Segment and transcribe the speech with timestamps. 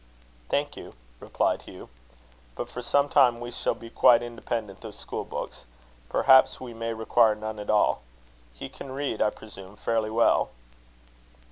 [0.49, 1.87] "Thank you," replied Hugh;
[2.55, 5.65] "but for some time we shall be quite independent of school books.
[6.09, 8.01] Perhaps we may require none at all.
[8.51, 10.49] He can read, I presume, fairly well?"